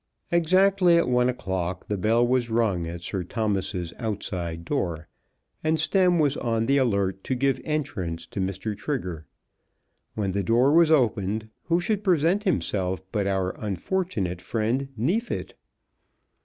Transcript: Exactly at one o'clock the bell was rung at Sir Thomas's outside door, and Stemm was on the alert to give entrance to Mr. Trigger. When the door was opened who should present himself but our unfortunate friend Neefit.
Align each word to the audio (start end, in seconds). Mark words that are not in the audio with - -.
Exactly 0.31 0.97
at 0.97 1.07
one 1.07 1.29
o'clock 1.29 1.85
the 1.87 1.95
bell 1.95 2.25
was 2.27 2.49
rung 2.49 2.87
at 2.87 3.01
Sir 3.01 3.23
Thomas's 3.23 3.93
outside 3.99 4.65
door, 4.65 5.07
and 5.63 5.77
Stemm 5.77 6.17
was 6.17 6.35
on 6.37 6.65
the 6.65 6.77
alert 6.77 7.23
to 7.25 7.35
give 7.35 7.61
entrance 7.63 8.25
to 8.25 8.41
Mr. 8.41 8.75
Trigger. 8.75 9.27
When 10.15 10.31
the 10.31 10.41
door 10.41 10.71
was 10.73 10.91
opened 10.91 11.49
who 11.65 11.79
should 11.79 12.03
present 12.03 12.45
himself 12.45 12.99
but 13.11 13.27
our 13.27 13.51
unfortunate 13.61 14.41
friend 14.41 14.87
Neefit. 14.97 15.53